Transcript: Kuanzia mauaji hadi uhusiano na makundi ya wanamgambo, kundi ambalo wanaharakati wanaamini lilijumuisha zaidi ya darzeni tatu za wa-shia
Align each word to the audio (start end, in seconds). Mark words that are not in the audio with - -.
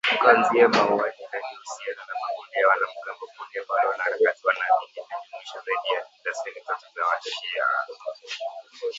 Kuanzia 0.19 0.67
mauaji 0.69 1.23
hadi 1.31 1.45
uhusiano 1.55 2.01
na 2.07 2.13
makundi 2.21 2.59
ya 2.61 2.67
wanamgambo, 2.67 3.27
kundi 3.37 3.59
ambalo 3.59 3.89
wanaharakati 3.89 4.47
wanaamini 4.47 4.91
lilijumuisha 4.95 5.57
zaidi 5.65 5.87
ya 5.95 6.05
darzeni 6.25 6.61
tatu 6.67 6.85
za 6.95 7.05
wa-shia 7.05 7.65